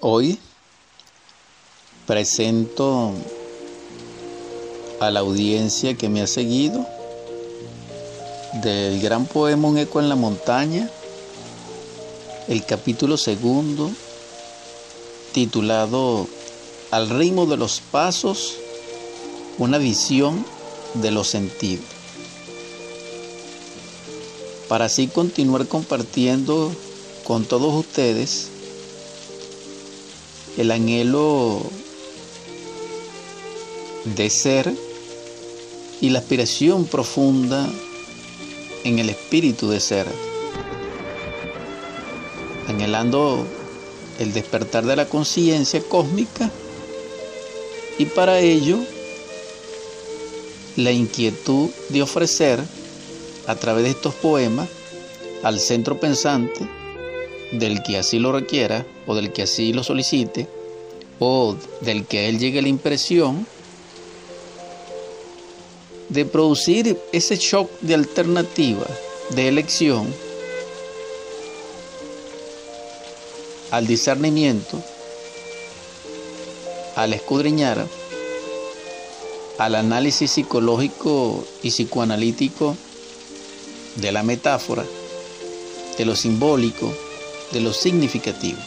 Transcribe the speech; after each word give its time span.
Hoy 0.00 0.38
presento 2.06 3.12
a 5.00 5.10
la 5.10 5.18
audiencia 5.18 5.94
que 5.94 6.08
me 6.08 6.22
ha 6.22 6.28
seguido 6.28 6.86
del 8.62 9.00
gran 9.00 9.26
poema 9.26 9.66
Un 9.66 9.76
eco 9.76 9.98
en 9.98 10.08
la 10.08 10.14
montaña, 10.14 10.88
el 12.46 12.64
capítulo 12.64 13.16
segundo, 13.16 13.90
titulado 15.32 16.28
Al 16.92 17.10
ritmo 17.10 17.46
de 17.46 17.56
los 17.56 17.80
pasos, 17.80 18.54
una 19.58 19.78
visión 19.78 20.46
de 20.94 21.10
los 21.10 21.26
sentidos. 21.26 21.86
Para 24.68 24.84
así 24.84 25.08
continuar 25.08 25.66
compartiendo 25.66 26.70
con 27.24 27.44
todos 27.44 27.74
ustedes 27.74 28.52
el 30.58 30.72
anhelo 30.72 31.62
de 34.04 34.28
ser 34.28 34.74
y 36.00 36.10
la 36.10 36.18
aspiración 36.18 36.84
profunda 36.84 37.68
en 38.82 38.98
el 38.98 39.08
espíritu 39.08 39.68
de 39.68 39.78
ser, 39.78 40.06
anhelando 42.66 43.46
el 44.18 44.32
despertar 44.32 44.84
de 44.84 44.96
la 44.96 45.08
conciencia 45.08 45.80
cósmica 45.80 46.50
y 47.98 48.06
para 48.06 48.40
ello 48.40 48.78
la 50.76 50.90
inquietud 50.90 51.70
de 51.88 52.02
ofrecer 52.02 52.60
a 53.46 53.54
través 53.54 53.84
de 53.84 53.90
estos 53.90 54.14
poemas 54.14 54.68
al 55.44 55.60
centro 55.60 56.00
pensante 56.00 56.77
del 57.52 57.82
que 57.82 57.98
así 57.98 58.18
lo 58.18 58.32
requiera 58.32 58.86
o 59.06 59.14
del 59.14 59.32
que 59.32 59.42
así 59.42 59.72
lo 59.72 59.82
solicite 59.82 60.46
o 61.18 61.56
del 61.80 62.04
que 62.04 62.18
a 62.18 62.22
él 62.28 62.38
llegue 62.38 62.62
la 62.62 62.68
impresión 62.68 63.46
de 66.08 66.24
producir 66.24 66.98
ese 67.12 67.36
shock 67.36 67.70
de 67.80 67.94
alternativa, 67.94 68.86
de 69.30 69.48
elección, 69.48 70.06
al 73.70 73.86
discernimiento, 73.86 74.82
al 76.96 77.12
escudriñar, 77.12 77.86
al 79.58 79.74
análisis 79.74 80.30
psicológico 80.30 81.44
y 81.62 81.70
psicoanalítico 81.70 82.76
de 83.96 84.12
la 84.12 84.22
metáfora, 84.22 84.84
de 85.98 86.04
lo 86.06 86.16
simbólico, 86.16 86.90
de 87.52 87.60
lo 87.60 87.72
significativo. 87.72 88.58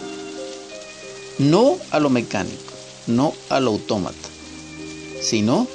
No 1.40 1.78
a 1.92 2.00
lo 2.00 2.10
mecánico, 2.10 2.74
no 3.08 3.34
a 3.50 3.60
lo 3.60 3.72
autómata, 3.72 4.30
sino 5.22 5.68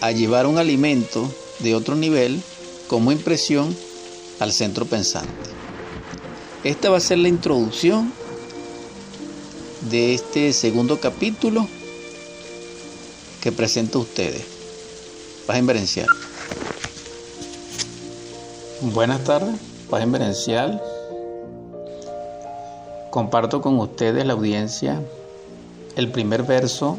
a 0.00 0.12
llevar 0.12 0.46
un 0.46 0.58
alimento 0.58 1.30
de 1.60 1.74
otro 1.74 1.94
nivel 1.96 2.40
como 2.88 3.12
impresión 3.12 3.76
al 4.38 4.52
centro 4.52 4.86
pensante. 4.86 5.30
Esta 6.64 6.90
va 6.90 6.98
a 6.98 7.00
ser 7.00 7.18
la 7.18 7.28
introducción 7.28 8.12
de 9.90 10.14
este 10.14 10.52
segundo 10.52 11.00
capítulo 11.00 11.66
que 13.40 13.52
presento 13.52 13.98
a 13.98 14.02
ustedes. 14.02 14.42
Paz 15.46 15.58
inverencial. 15.58 16.06
Buenas 18.82 19.24
tardes, 19.24 19.56
Paz 19.88 20.02
inverencial. 20.02 20.82
Comparto 23.10 23.60
con 23.60 23.76
ustedes 23.80 24.24
la 24.24 24.34
audiencia 24.34 25.02
el 25.96 26.12
primer 26.12 26.44
verso 26.44 26.96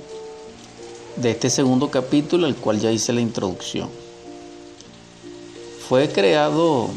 de 1.16 1.32
este 1.32 1.50
segundo 1.50 1.90
capítulo, 1.90 2.48
al 2.48 2.56
cual 2.56 2.82
ya 2.82 2.92
hice 2.92 3.14
la 3.14 3.22
introducción. 3.22 3.90
Fue 5.88 6.10
creado 6.10 6.90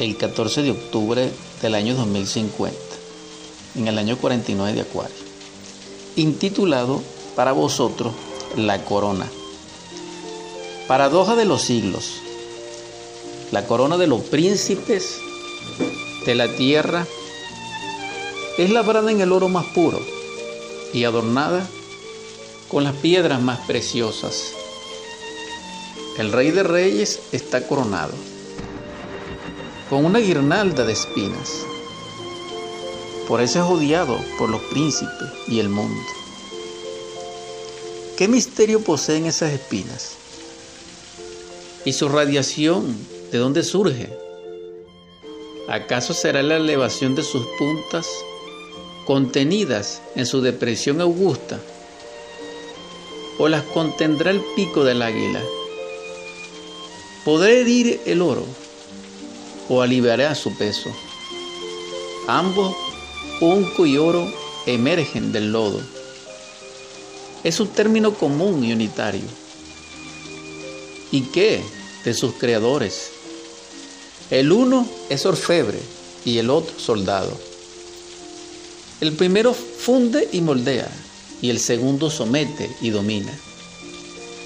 el 0.00 0.16
14 0.16 0.62
de 0.62 0.70
octubre 0.70 1.30
del 1.60 1.74
año 1.74 1.94
2050, 1.94 2.78
en 3.76 3.88
el 3.88 3.98
año 3.98 4.16
49 4.16 4.72
de 4.72 4.80
Acuario, 4.80 5.16
intitulado 6.16 7.02
para 7.36 7.52
vosotros 7.52 8.14
La 8.56 8.84
Corona. 8.86 9.26
Paradoja 10.86 11.36
de 11.36 11.44
los 11.44 11.60
siglos. 11.60 12.22
La 13.52 13.66
corona 13.66 13.96
de 13.96 14.06
los 14.06 14.20
príncipes 14.22 15.18
de 16.28 16.34
la 16.34 16.54
tierra 16.54 17.06
es 18.58 18.68
labrada 18.68 19.10
en 19.10 19.22
el 19.22 19.32
oro 19.32 19.48
más 19.48 19.64
puro 19.68 19.98
y 20.92 21.04
adornada 21.04 21.66
con 22.68 22.84
las 22.84 22.94
piedras 22.96 23.40
más 23.40 23.60
preciosas. 23.60 24.52
El 26.18 26.30
rey 26.30 26.50
de 26.50 26.64
reyes 26.64 27.20
está 27.32 27.66
coronado 27.66 28.12
con 29.88 30.04
una 30.04 30.18
guirnalda 30.18 30.84
de 30.84 30.92
espinas. 30.92 31.64
Por 33.26 33.40
eso 33.40 33.60
es 33.60 33.64
odiado 33.64 34.18
por 34.36 34.50
los 34.50 34.60
príncipes 34.64 35.30
y 35.46 35.60
el 35.60 35.70
mundo. 35.70 36.02
¿Qué 38.18 38.28
misterio 38.28 38.82
poseen 38.84 39.24
esas 39.24 39.52
espinas? 39.52 40.16
¿Y 41.86 41.94
su 41.94 42.10
radiación 42.10 42.94
de 43.32 43.38
dónde 43.38 43.62
surge? 43.62 44.27
¿Acaso 45.68 46.14
será 46.14 46.42
la 46.42 46.56
elevación 46.56 47.14
de 47.14 47.22
sus 47.22 47.46
puntas 47.58 48.08
contenidas 49.04 50.00
en 50.16 50.24
su 50.24 50.40
depresión 50.40 51.02
augusta? 51.02 51.60
¿O 53.38 53.48
las 53.48 53.64
contendrá 53.64 54.30
el 54.30 54.40
pico 54.56 54.82
del 54.82 55.02
águila? 55.02 55.42
¿Podrá 57.22 57.50
herir 57.50 58.00
el 58.06 58.22
oro 58.22 58.46
o 59.68 59.82
aliviará 59.82 60.34
su 60.34 60.56
peso? 60.56 60.90
Ambos, 62.28 62.74
unco 63.42 63.84
y 63.84 63.98
oro, 63.98 64.26
emergen 64.64 65.32
del 65.32 65.52
lodo. 65.52 65.82
Es 67.44 67.60
un 67.60 67.68
término 67.68 68.14
común 68.14 68.64
y 68.64 68.72
unitario. 68.72 69.28
¿Y 71.12 71.24
qué 71.24 71.62
de 72.06 72.14
sus 72.14 72.32
creadores? 72.36 73.17
El 74.30 74.52
uno 74.52 74.86
es 75.08 75.24
orfebre 75.24 75.78
y 76.24 76.36
el 76.36 76.50
otro 76.50 76.78
soldado. 76.78 77.32
El 79.00 79.12
primero 79.12 79.54
funde 79.54 80.28
y 80.32 80.42
moldea 80.42 80.88
y 81.40 81.48
el 81.48 81.58
segundo 81.58 82.10
somete 82.10 82.70
y 82.82 82.90
domina. 82.90 83.32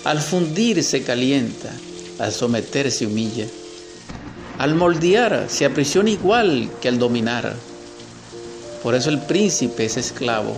Al 0.04 0.21
fundir 0.21 0.84
se 0.84 1.03
calienta, 1.03 1.72
al 2.21 2.32
someter 2.32 2.92
se 2.92 3.06
humilla. 3.06 3.47
Al 4.59 4.76
moldear 4.76 5.47
se 5.48 5.65
aprisiona 5.65 6.10
igual 6.10 6.71
que 6.81 6.88
al 6.88 6.98
dominar. 6.98 7.56
Por 8.84 8.94
eso 8.94 9.10
el 9.10 9.21
príncipe 9.21 9.84
es 9.84 9.97
esclavo. 9.97 10.56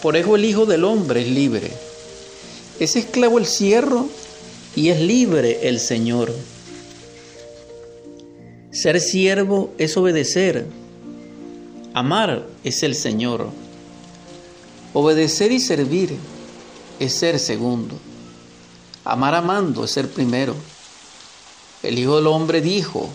Por 0.00 0.16
eso 0.16 0.36
el 0.36 0.44
hijo 0.46 0.64
del 0.64 0.84
hombre 0.84 1.22
es 1.22 1.28
libre. 1.28 1.70
Es 2.80 2.96
esclavo 2.96 3.38
el 3.38 3.46
cierro 3.46 4.08
y 4.74 4.88
es 4.88 5.00
libre 5.00 5.68
el 5.68 5.80
Señor. 5.80 6.32
Ser 8.76 9.00
siervo 9.00 9.72
es 9.78 9.96
obedecer. 9.96 10.66
Amar 11.94 12.46
es 12.62 12.82
el 12.82 12.94
Señor. 12.94 13.48
Obedecer 14.92 15.50
y 15.50 15.60
servir 15.60 16.14
es 17.00 17.14
ser 17.14 17.38
segundo. 17.38 17.98
Amar 19.02 19.34
amando 19.34 19.82
es 19.82 19.92
ser 19.92 20.10
primero. 20.10 20.54
El 21.82 21.98
Hijo 21.98 22.16
del 22.16 22.26
Hombre 22.26 22.60
dijo, 22.60 23.08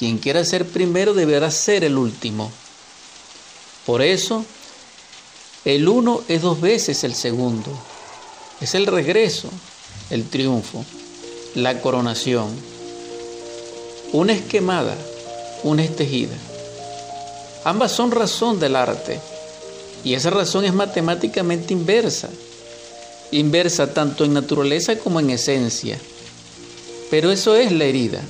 quien 0.00 0.18
quiera 0.18 0.44
ser 0.44 0.66
primero 0.66 1.14
deberá 1.14 1.52
ser 1.52 1.84
el 1.84 1.96
último. 1.96 2.50
Por 3.86 4.02
eso, 4.02 4.44
el 5.64 5.86
uno 5.86 6.22
es 6.26 6.42
dos 6.42 6.60
veces 6.60 7.04
el 7.04 7.14
segundo. 7.14 7.70
Es 8.60 8.74
el 8.74 8.88
regreso, 8.88 9.48
el 10.10 10.28
triunfo, 10.28 10.84
la 11.54 11.80
coronación. 11.80 12.75
Una 14.16 14.32
es 14.32 14.40
quemada, 14.40 14.96
una 15.62 15.84
es 15.84 15.94
tejida. 15.94 16.34
Ambas 17.64 17.92
son 17.92 18.10
razón 18.10 18.58
del 18.58 18.74
arte 18.74 19.20
y 20.04 20.14
esa 20.14 20.30
razón 20.30 20.64
es 20.64 20.72
matemáticamente 20.72 21.74
inversa. 21.74 22.30
Inversa 23.30 23.92
tanto 23.92 24.24
en 24.24 24.32
naturaleza 24.32 24.96
como 24.96 25.20
en 25.20 25.28
esencia. 25.28 25.98
Pero 27.10 27.30
eso 27.30 27.56
es 27.56 27.72
la 27.72 27.84
herida. 27.84 28.22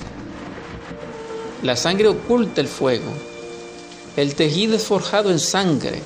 La 1.63 1.77
sangre 1.77 2.09
oculta 2.09 2.59
el 2.59 2.67
fuego. 2.67 3.13
El 4.17 4.35
tejido 4.35 4.75
es 4.75 4.83
forjado 4.83 5.31
en 5.31 5.39
sangre. 5.39 6.01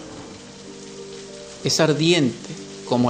Es 1.64 1.80
ardiente 1.80 2.50
como 2.88 3.10